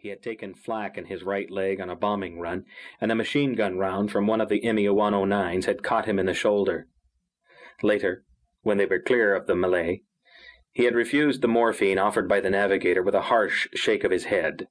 [0.00, 2.66] He had taken flak in his right leg on a bombing run,
[3.00, 6.26] and a machine gun round from one of the ME 109s had caught him in
[6.26, 6.86] the shoulder.
[7.82, 8.24] Later,
[8.62, 10.04] when they were clear of the melee,
[10.70, 14.26] he had refused the morphine offered by the navigator with a harsh shake of his
[14.26, 14.68] head.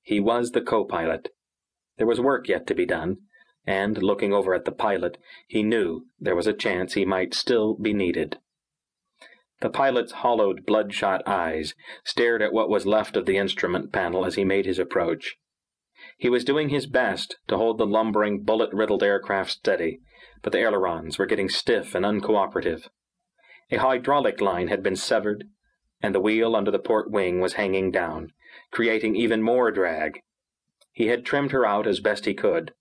[0.00, 1.28] He was the co pilot.
[1.98, 3.18] There was work yet to be done,
[3.66, 7.74] and, looking over at the pilot, he knew there was a chance he might still
[7.74, 8.38] be needed.
[9.62, 14.34] The pilot's hollowed, bloodshot eyes stared at what was left of the instrument panel as
[14.34, 15.36] he made his approach.
[16.18, 20.00] He was doing his best to hold the lumbering, bullet-riddled aircraft steady,
[20.42, 22.88] but the ailerons were getting stiff and uncooperative.
[23.70, 25.44] A hydraulic line had been severed,
[26.00, 28.32] and the wheel under the port wing was hanging down,
[28.72, 30.22] creating even more drag.
[30.90, 32.74] He had trimmed her out as best he could,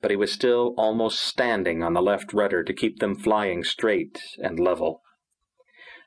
[0.00, 4.22] but he was still almost standing on the left rudder to keep them flying straight
[4.38, 5.02] and level.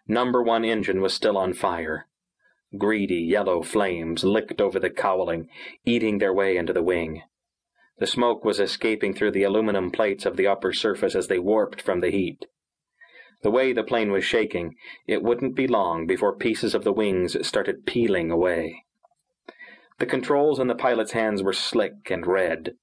[0.08, 2.08] Number one engine was still on fire.
[2.78, 5.50] Greedy yellow flames licked over the cowling,
[5.86, 7.24] eating their way into the wing.
[8.00, 11.82] The smoke was escaping through the aluminum plates of the upper surface as they warped
[11.82, 12.46] from the heat.
[13.44, 14.76] The way the plane was shaking,
[15.08, 18.84] it wouldn't be long before pieces of the wings started peeling away.
[20.00, 22.76] The controls in the pilot's hands were slick and red.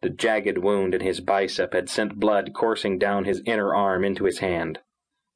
[0.00, 4.24] The jagged wound in his bicep had sent blood coursing down his inner arm into
[4.24, 4.80] his hand.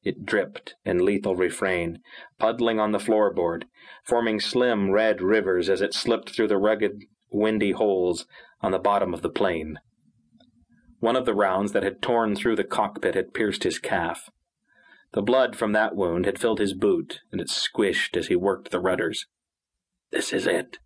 [0.03, 1.99] It dripped in lethal refrain,
[2.37, 3.63] puddling on the floorboard,
[4.03, 8.25] forming slim red rivers as it slipped through the rugged, windy holes
[8.61, 9.79] on the bottom of the plane.
[10.99, 14.29] One of the rounds that had torn through the cockpit had pierced his calf.
[15.13, 18.71] The blood from that wound had filled his boot, and it squished as he worked
[18.71, 19.27] the rudders.
[20.11, 20.79] This is it,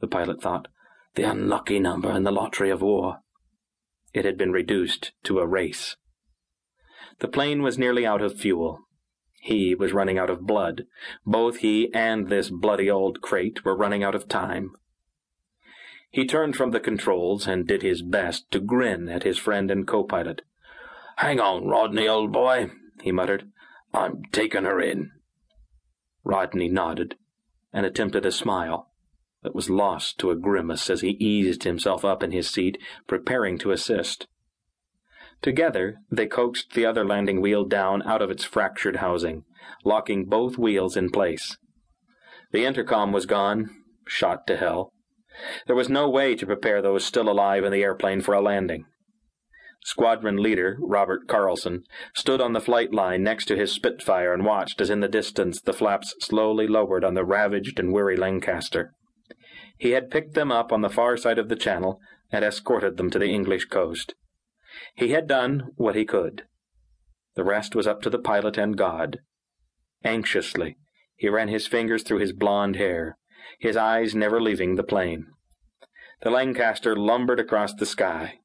[0.00, 0.68] the pilot thought.
[1.14, 3.18] The unlucky number in the lottery of war.
[4.12, 5.96] It had been reduced to a race.
[7.20, 8.80] The plane was nearly out of fuel.
[9.40, 10.84] He was running out of blood.
[11.24, 14.72] Both he and this bloody old crate were running out of time.
[16.10, 19.86] He turned from the controls and did his best to grin at his friend and
[19.86, 20.42] co-pilot.
[21.16, 22.70] Hang on, Rodney, old boy,
[23.02, 23.50] he muttered.
[23.94, 25.12] I'm taking her in.
[26.24, 27.16] Rodney nodded
[27.72, 28.90] and attempted a smile,
[29.42, 33.58] but was lost to a grimace as he eased himself up in his seat, preparing
[33.58, 34.26] to assist.
[35.42, 39.44] Together, they coaxed the other landing wheel down out of its fractured housing,
[39.84, 41.56] locking both wheels in place.
[42.52, 43.70] The intercom was gone,
[44.06, 44.92] shot to hell.
[45.66, 48.84] There was no way to prepare those still alive in the airplane for a landing.
[49.84, 51.84] Squadron leader, Robert Carlson,
[52.14, 55.60] stood on the flight line next to his Spitfire and watched as in the distance
[55.62, 58.92] the flaps slowly lowered on the ravaged and weary Lancaster.
[59.78, 61.98] He had picked them up on the far side of the channel
[62.30, 64.14] and escorted them to the English coast.
[64.94, 66.44] He had done what he could.
[67.36, 69.20] The rest was up to the pilot and God.
[70.04, 70.76] Anxiously,
[71.16, 73.18] he ran his fingers through his blond hair,
[73.58, 75.26] his eyes never leaving the plane.
[76.22, 78.40] The Lancaster lumbered across the sky.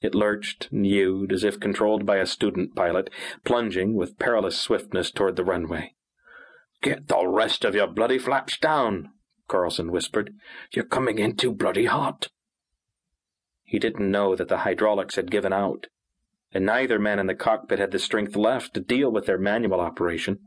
[0.00, 3.10] It lurched and yawed as if controlled by a student pilot,
[3.44, 5.94] plunging with perilous swiftness toward the runway.
[6.82, 9.10] Get the rest of your bloody flaps down,
[9.48, 10.32] Carlson whispered.
[10.72, 12.28] You're coming in too bloody hot.
[13.68, 15.88] He didn't know that the hydraulics had given out,
[16.52, 19.78] and neither man in the cockpit had the strength left to deal with their manual
[19.78, 20.38] operation.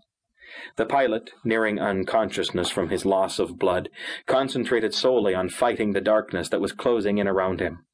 [0.75, 3.89] The pilot, nearing unconsciousness from his loss of blood,
[4.25, 7.85] concentrated solely on fighting the darkness that was closing in around him.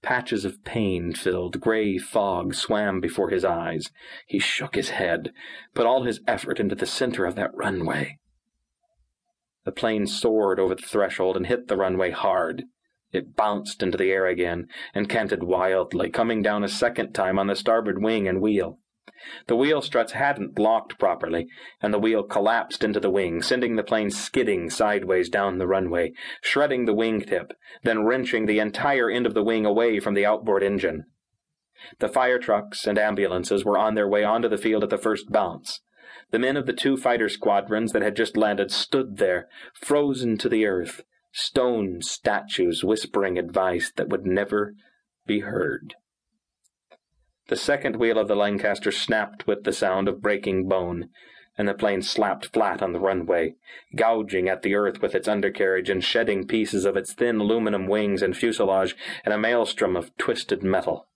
[0.00, 3.90] Patches of pain-filled gray fog swam before his eyes.
[4.26, 5.30] He shook his head,
[5.74, 8.16] put all his effort into the center of that runway.
[9.66, 12.64] The plane soared over the threshold and hit the runway hard.
[13.12, 17.46] It bounced into the air again and canted wildly, coming down a second time on
[17.46, 18.78] the starboard wing and wheel.
[19.46, 21.46] The wheel struts hadn't locked properly,
[21.80, 26.12] and the wheel collapsed into the wing, sending the plane skidding sideways down the runway,
[26.40, 27.52] shredding the wingtip,
[27.82, 31.04] then wrenching the entire end of the wing away from the outboard engine.
[31.98, 35.30] The fire trucks and ambulances were on their way onto the field at the first
[35.30, 35.80] bounce.
[36.30, 40.48] The men of the two fighter squadrons that had just landed stood there, frozen to
[40.48, 41.02] the earth,
[41.32, 44.74] stone statues whispering advice that would never
[45.26, 45.94] be heard.
[47.48, 51.08] The second wheel of the Lancaster snapped with the sound of breaking bone,
[51.58, 53.54] and the plane slapped flat on the runway,
[53.94, 58.22] gouging at the earth with its undercarriage and shedding pieces of its thin aluminum wings
[58.22, 58.96] and fuselage
[59.26, 61.08] in a maelstrom of twisted metal.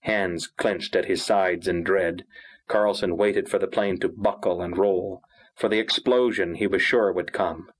[0.00, 2.24] Hands clenched at his sides in dread,
[2.66, 5.22] Carlson waited for the plane to buckle and roll,
[5.54, 7.70] for the explosion he was sure would come.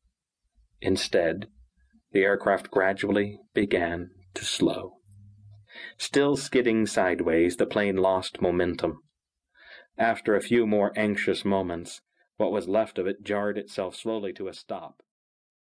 [0.84, 1.48] Instead,
[2.12, 4.98] the aircraft gradually began to slow.
[5.96, 9.00] Still skidding sideways, the plane lost momentum.
[9.96, 12.02] After a few more anxious moments,
[12.36, 15.00] what was left of it jarred itself slowly to a stop.